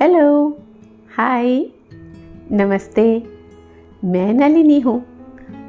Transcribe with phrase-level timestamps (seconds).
[0.00, 0.58] Hello
[1.16, 1.64] hi
[2.52, 3.22] नमस्ते.
[4.04, 5.06] मैं नलिनी हूँ.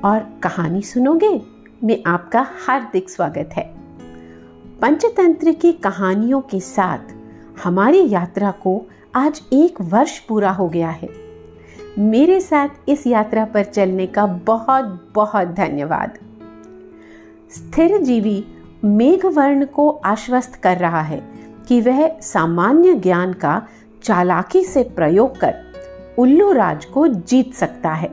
[0.05, 1.41] और कहानी सुनोगे?
[1.83, 3.73] में आपका हार्दिक स्वागत है.
[4.81, 6.97] पंचतंत्र की कहानियों के साथ
[7.63, 8.85] हमारी यात्रा को
[9.15, 11.09] आज एक वर्ष पूरा हो गया है.
[11.99, 16.17] मेरे साथ इस यात्रा पर चलने का बहुत बहुत धन्यवाद.
[17.51, 18.45] स्थिर जीवी
[18.83, 23.67] मेघवर्ण को आश्वस्त कर रहा है कि वह सामान्य ज्ञान का
[24.03, 25.55] चालाकी से प्रयोग कर
[26.17, 28.09] उल्लू राज को जीत सकता है।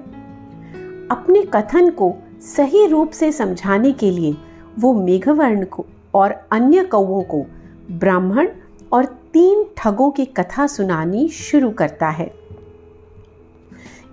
[1.10, 4.36] अपने कथन को सही रूप से समझाने के लिए
[4.78, 7.46] वो मेघवर्ण को और अन्य कौओं को
[7.90, 8.48] ब्राह्मण
[8.92, 12.26] और तीन ठगों की कथा सुनानी शुरू करता है।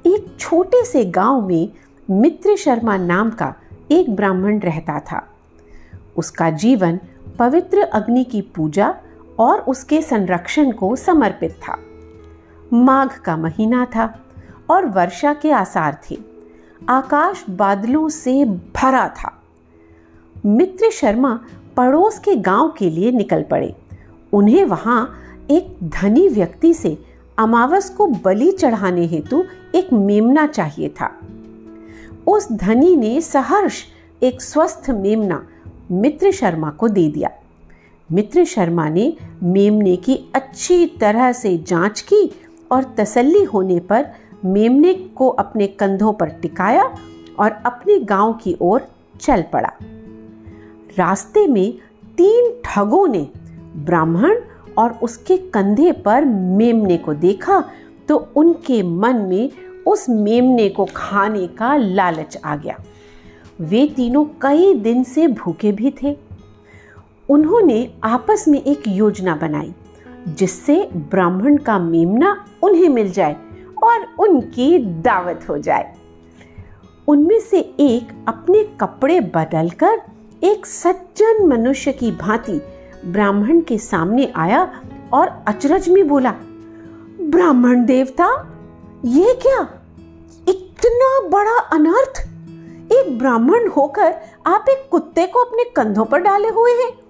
[0.05, 1.69] एक छोटे से गाँव में
[2.09, 3.55] मित्र शर्मा नाम का
[3.91, 5.27] एक ब्राह्मण रहता था।
[6.17, 6.99] उसका जीवन
[7.39, 8.95] पवित्र अग्नि की पूजा
[9.39, 11.77] और उसके संरक्षण को समर्पित था।
[12.73, 14.25] माघ का महीना था
[14.69, 16.19] और वर्षा के आसार थे।
[16.89, 19.43] आकाश बादलों से भरा था।
[20.45, 21.39] मित्र शर्मा
[21.77, 23.75] पड़ोस के गाँव के लिए निकल पड़े।
[24.33, 25.19] उन्हें वहाँ
[25.51, 26.97] एक धनी व्यक्ति से
[27.37, 29.43] अमावस को बलि चढ़ाने हेतु
[29.75, 31.19] एक मेमना चाहिए था।
[32.27, 33.83] उस धनी ने सहर्ष
[34.23, 35.47] एक स्वस्थ मेमना
[35.91, 37.29] मित्र शर्मा को दे दिया।
[38.13, 42.31] मित्र शर्मा ने मेमने की अच्छी तरह से जाँच की
[42.71, 44.05] और तसल्ली होने पर
[44.45, 46.83] मेमने को अपने कंधों पर टिकाया
[47.39, 48.87] और अपने गाँव की ओर
[49.21, 49.71] चल पड़ा।
[50.97, 51.73] रास्ते में
[52.17, 53.27] तीन ठगों ने
[53.75, 54.39] ब्राह्मण
[54.77, 57.63] और उसके कंधे पर मेमने को देखा
[58.07, 59.49] तो उनके मन में
[59.87, 62.77] उस मेमने को खाने का लालच आ गया।
[63.61, 66.17] वे तीनों कई दिन से भूखे भी थे।
[67.33, 69.73] उन्होंने आपस में एक योजना बनाई,
[70.27, 73.35] जिससे ब्राह्मण का मेमना उन्हें मिल जाए
[73.83, 75.95] और उनकी दावत हो जाए।
[77.07, 80.01] उनमें से एक अपने कपड़े बदलकर
[80.43, 82.61] एक सज्जन मनुष्य की भांति
[83.05, 84.81] ब्राह्मण के सामने आया
[85.13, 86.31] और अचरज में बोला,
[87.21, 88.57] ब्राह्मण देवता,
[89.05, 89.69] ये क्या?
[90.47, 92.29] इतना बड़ा अनर्थ!
[92.91, 94.15] एक ब्राह्मण होकर
[94.47, 97.02] आप एक कुत्ते को अपने कंधों पर डाले हुए हैं।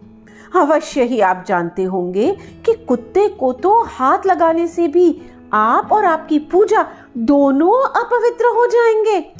[0.55, 5.21] अवश्य ही आप जानते होंगे कि कुत्ते को तो हाथ लगाने से भी
[5.53, 6.87] आप और आपकी पूजा
[7.17, 9.33] दोनों अपवित्र हो जाएँगे।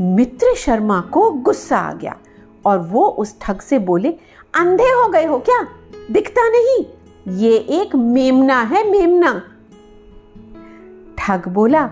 [0.00, 2.16] मित्र शर्मा को गुस्सा आ गया
[2.66, 4.08] और वो उस ठग से बोले,
[4.54, 5.68] अंधे हो गए हो क्या?
[6.10, 6.86] दिखता नहीं।
[7.28, 9.42] ये एक मेमना है, मेमना।
[11.18, 11.90] ठग बोला,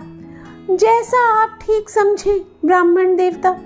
[0.70, 3.56] जैसा आप ठीक समझे, ब्राह्मण देवता।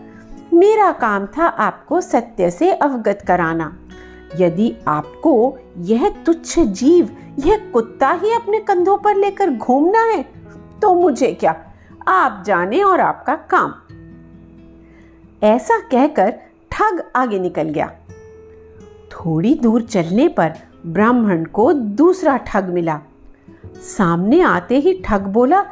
[0.54, 3.76] मेरा काम था आपको सत्य से अवगत कराना।
[4.36, 10.22] यदि आपको यह तुच्छ जीव, यह कुत्ता ही अपने कंधों पर लेकर घूमना है
[10.82, 11.54] तो मुझे क्या?
[12.08, 13.74] आप जाने और आपका काम।
[15.42, 16.30] ऐसा कहकर
[16.70, 17.90] ठग आगे निकल गया।
[19.10, 20.52] थोड़ी दूर चलने पर
[20.86, 23.00] ब्राह्मण को दूसरा ठग मिला।
[23.76, 25.64] सामने आते ही ठग बोला,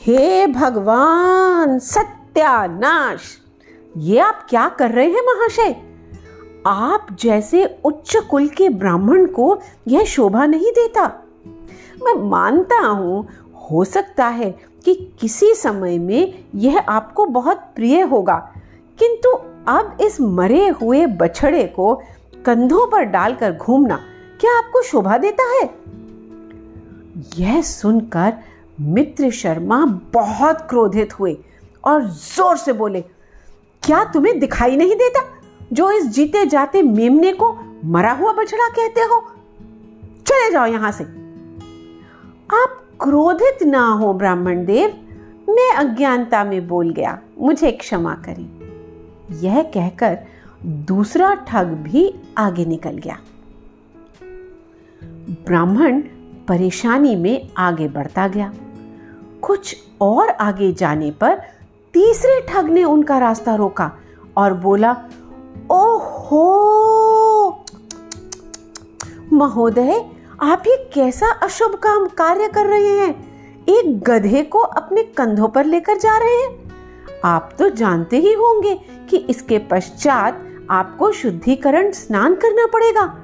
[0.00, 3.20] हे भगवान, सत्यानाश!
[3.96, 5.76] ये आप क्या कर रहे हैं महाशय?
[6.66, 11.06] आप जैसे उच्च कुल के ब्राह्मण को यह शोभा नहीं देता।
[12.02, 13.26] मैं मानता हूँ,
[13.70, 14.50] हो सकता है
[14.84, 18.36] कि किसी समय में यह आपको बहुत प्रिय होगा,
[18.98, 19.30] किंतु
[19.68, 21.94] अब इस मरे हुए बछड़े को
[22.44, 24.00] कंधों पर डालकर घूमना
[24.40, 25.70] क्या आपको शोभा देता है?
[27.38, 28.34] यह सुनकर
[28.80, 29.84] मित्र शर्मा
[30.14, 31.36] बहुत क्रोधित हुए
[31.84, 33.04] और ज़ोर से बोले
[33.82, 35.24] क्या तुम्हें दिखाई नहीं देता
[35.72, 39.30] जो इस जीते जाते मेमने को मरा हुआ बछड़ा कहते हो?
[40.26, 41.04] चले जाओ यहाँ से।
[42.56, 45.04] आप क्रोधित ना हो, ब्राह्मण देव।
[45.48, 48.58] मैं अज्ञानता में बोल गया, मुझे क्षमा करें।
[49.40, 50.18] यह कहकर
[50.66, 53.18] दूसरा ठग भी आगे निकल गया।
[55.44, 56.00] ब्राह्मण
[56.48, 58.52] परेशानी में आगे बढ़ता गया।
[59.42, 61.42] कुछ और आगे जाने पर
[61.98, 63.92] तीसरे ठग ने उनका रास्ता रोका
[64.36, 64.96] और बोला,
[65.70, 67.64] ओहो,
[69.32, 70.04] महोदय,
[70.42, 73.10] आप ये कैसा अशुभ काम कार्य कर रहे हैं?
[73.68, 76.72] एक गधे को अपने कंधों पर लेकर जा रहे हैं?
[77.24, 78.80] आप तो जानते ही होंगे
[79.10, 83.16] कि इसके पश्चात आपको शुद्धिकरण स्नान करना पड़ेगा।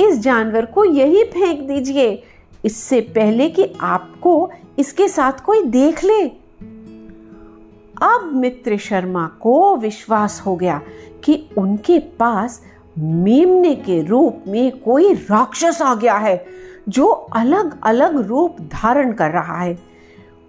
[0.00, 2.22] इस जानवर को यही फेंक दीजिए।
[2.64, 6.45] इससे पहले कि आपको इसके साथ कोई देख ले।
[8.02, 10.80] अब मित्र शर्मा को विश्वास हो गया
[11.24, 12.62] कि उनके पास
[12.98, 16.46] मेमने के रूप में कोई राक्षस आ गया है,
[16.88, 19.78] जो अलग अलग रूप धारण कर रहा है।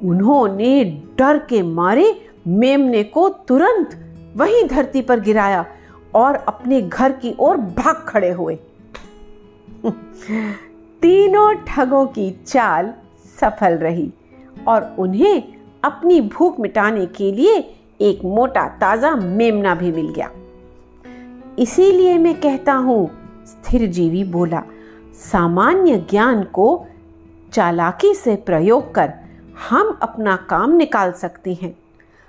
[0.03, 0.83] उन्होंने
[1.17, 5.65] डर के मारे मेमने को तुरंत वही धरती पर गिराया
[6.15, 8.59] और अपने घर की ओर भाग खड़े हुए।
[11.01, 12.93] तीनों ठगों की चाल
[13.41, 14.13] सफल रही
[14.67, 17.57] और उन्हें अपनी भूख मिटाने के लिए
[18.01, 20.29] एक मोटा ताज़ा मेमना भी मिल गया।
[21.59, 23.09] इसीलिए मैं कहता हूँ,
[23.45, 24.63] स्थिर जीवी बोला,
[25.31, 26.85] सामान्य ज्ञान को
[27.53, 29.13] चालाकी से प्रयोग कर
[29.69, 31.77] हम अपना काम निकाल सकते हैं।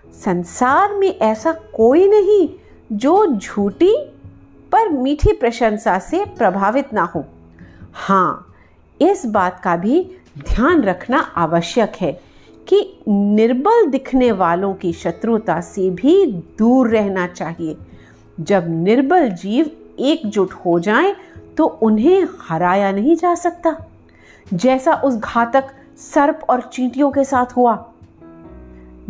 [0.05, 2.49] संसार में ऐसा कोई नहीं
[2.93, 3.95] जो झूठी
[4.73, 7.25] पर मीठी प्रशंसा से प्रभावित ना हो।
[7.93, 8.55] हाँ
[9.01, 10.03] इस बात का भी
[10.39, 12.28] ध्यान रखना आवश्यक है।
[12.69, 17.77] कि निर्बल दिखने वालों की शत्रुता से भी दूर रहना चाहिए।
[18.41, 21.17] जब निर्बल जीव एकजुट हो जाएँ
[21.57, 23.87] तो उन्हें हराया नहीं जा सकता।
[24.55, 25.65] जैसा उस घातक
[25.97, 27.93] सर्प और चींटियों के साथ हुआ।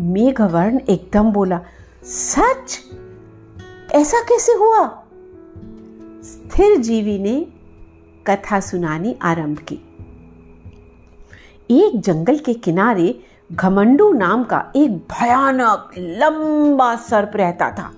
[0.00, 1.60] मेघवर्ण एकदम बोला,
[2.04, 2.80] सच?
[3.92, 5.04] ऐसा कैसे हुआ?
[6.22, 7.46] स्थिर जीवी ने
[8.26, 9.78] कथा सुनानी आरंभ की।
[11.70, 13.20] एक जंगल के किनारे
[13.50, 17.90] घमंडू नाम का एक भयानक, लंबा सर्प रहता था।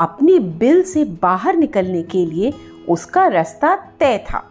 [0.00, 2.52] अपने बिल से बाहर निकलने के लिए
[2.88, 4.42] उसका रास्ता तय था।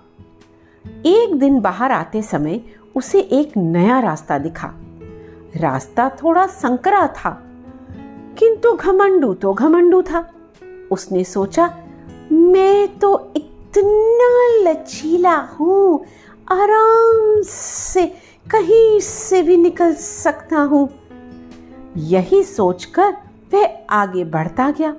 [1.05, 2.61] एक दिन बाहर आते समय
[2.95, 4.73] उसे एक नया रास्ता दिखा।
[5.55, 7.31] रास्ता थोड़ा संकरा था,
[8.39, 10.29] किंतु घमंडू तो घमंडू था।
[10.91, 11.73] उसने सोचा,
[12.31, 14.31] मैं तो इतना
[14.61, 16.05] लचीला हूँ,
[16.51, 18.11] आराम से
[18.51, 20.89] कहीं से भी निकल सकता हूँ।
[21.97, 23.13] यही सोचकर
[23.53, 24.95] वह आगे बढ़ता गया।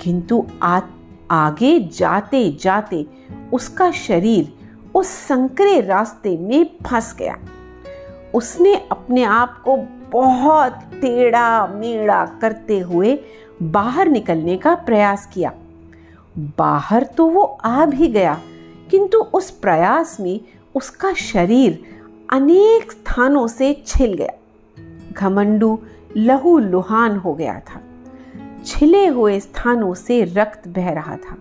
[0.00, 0.80] किंतु आ,
[1.30, 3.06] आगे जाते जाते
[3.52, 4.52] उसका शरीर
[4.94, 7.36] उस संकरे रास्ते में फंस गया।
[8.34, 9.76] उसने अपने आप को
[10.12, 13.18] बहुत टेढ़ा मेढ़ा करते हुए
[13.62, 15.52] बाहर निकलने का प्रयास किया।
[16.38, 18.40] बाहर तो वो आ भी गया
[18.90, 20.40] किंतु उस प्रयास में
[20.74, 21.96] उसका शरीर
[22.32, 24.32] अनेक स्थानों से छिल गया।
[25.12, 25.78] घमंडू
[26.16, 27.80] लहू लुहान हो गया था।
[28.64, 31.38] छिले हुए स्थानों से रक्त बह रहा था।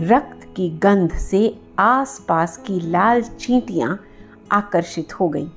[0.00, 4.00] रक्त की गंध से आसपास की लाल चींटियाँ
[4.52, 5.48] आकर्षित हो गईं।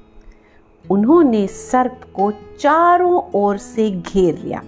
[0.91, 4.63] उन्होंने सर्प को चारों ओर से घेर लिया।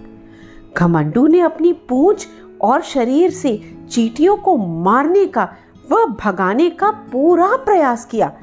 [0.76, 2.26] घमंडू ने अपनी पूंछ
[2.60, 5.54] और शरीर से चीटियों को मारने का
[5.92, 8.38] व भगाने का पूरा प्रयास किया।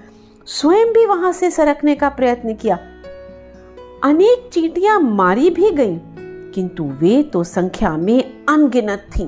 [0.47, 2.75] स्वयं भी वहाँ से सरकने का प्रयत्न किया।
[4.03, 5.97] अनेक चीटियाँ मारी भी गईं,
[6.51, 9.27] किंतु वे तो संख्या में अनगिनत थीं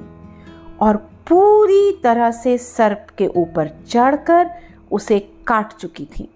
[0.81, 4.49] और पूरी तरह से सर्प के ऊपर चढ़कर
[4.91, 6.29] उसे काट चुकी थी।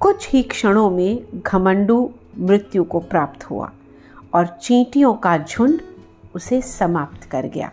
[0.00, 3.70] कुछ ही क्षणों में घमंडू मृत्यु को प्राप्त हुआ
[4.34, 5.80] और चींटियों का झुंड
[6.34, 7.70] उसे समाप्त कर गया।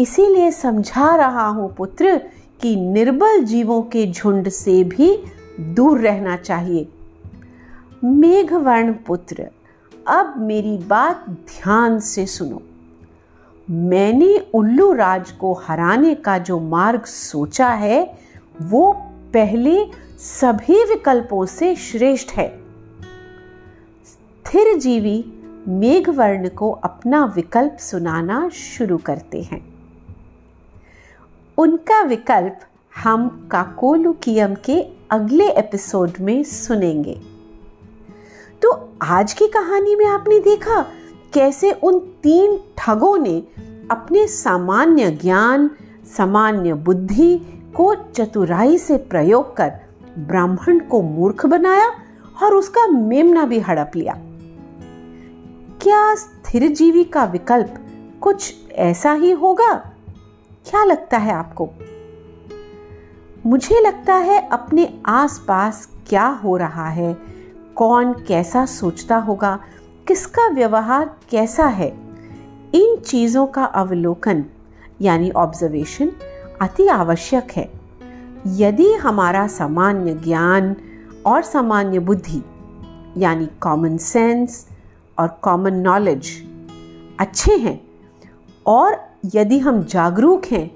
[0.00, 2.20] इसीलिए समझा रहा हूँ पुत्र
[2.62, 5.24] कि निर्बल जीवों के झुंड से भी
[5.60, 6.88] दूर रहना चाहिए।
[8.04, 9.46] मेघवर्ण पुत्र,
[10.06, 12.62] अब मेरी बात ध्यान से सुनो।
[13.70, 18.18] मैंने उल्लू राज को हराने का जो मार्ग सोचा है,
[18.62, 18.92] वो
[19.34, 19.84] पहले
[20.18, 22.60] सभी विकल्पों से श्रेष्ठ है।
[24.04, 25.24] स्थिर जीवी
[25.68, 29.71] मेघवर्ण को अपना विकल्प सुनाना शुरू करते हैं।
[31.58, 32.60] उनका विकल्प
[33.04, 37.20] हम काकोलुकियम के अगले एपिसोड में सुनेंगे।
[38.62, 40.86] तो आज की कहानी में आपने देखा
[41.34, 43.42] कैसे उन तीन ठगों ने
[43.90, 45.70] अपने सामान्य ज्ञान,
[46.16, 47.38] सामान्य बुद्धि
[47.76, 49.72] को चतुराई से प्रयोग कर
[50.18, 51.90] ब्राह्मण को मूर्ख बनाया
[52.42, 54.14] और उसका मेमना भी हड़प लिया।
[55.82, 57.74] क्या स्थिर जीवी का विकल्प
[58.20, 59.91] कुछ ऐसा ही होगा?
[60.66, 61.68] क्या लगता है आपको?
[63.46, 67.16] मुझे लगता है अपने आसपास क्या हो रहा है,
[67.76, 69.58] कौन कैसा सोचता होगा,
[70.08, 71.88] किसका व्यवहार कैसा है,
[72.74, 74.44] इन चीज़ों का अवलोकन,
[75.00, 76.12] यानी ऑब्जर्वेशन
[76.62, 77.70] अति आवश्यक है।
[78.46, 80.76] यदि हमारा सामान्य ज्ञान
[81.26, 82.42] और सामान्य बुद्धि,
[83.16, 84.66] यानी कॉमन सेंस
[85.18, 86.30] और कॉमन नॉलेज
[87.20, 87.80] अच्छे हैं,
[88.66, 90.70] और यदि हम जागरूक हैं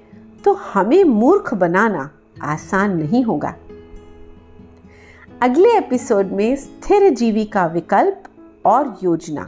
[0.45, 2.11] तो हमें मूर्ख बनाना
[2.43, 3.55] आसान नहीं होगा।
[5.43, 8.23] अगले एपिसोड में स्थिर जीवी का विकल्प
[8.65, 9.43] और योजना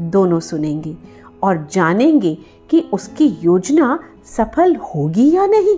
[0.00, 0.96] दोनों सुनेंगे
[1.42, 2.38] और जानेंगे
[2.70, 5.76] कि उसकी योजना सफल होगी या नहीं।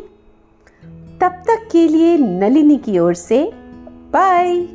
[1.20, 3.52] तब तक के लिए नलिनी की ओर से
[4.12, 4.68] बाय।